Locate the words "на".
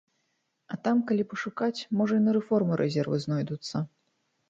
2.31-2.37